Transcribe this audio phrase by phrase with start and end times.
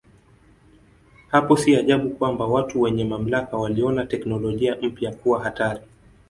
[1.27, 5.81] Hapo si ajabu kwamba watu wenye mamlaka waliona teknolojia mpya kuwa hatari.